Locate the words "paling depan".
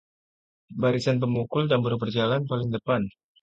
2.49-3.01